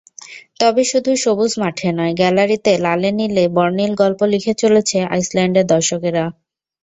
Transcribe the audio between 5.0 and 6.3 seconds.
আইসল্যান্ডের দর্শকেরা।